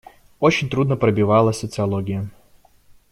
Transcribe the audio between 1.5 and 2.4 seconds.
социология.